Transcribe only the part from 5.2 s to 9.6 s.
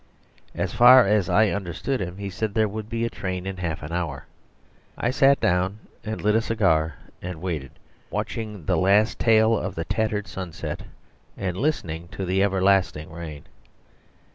down and lit a cigar and waited, watching the last tail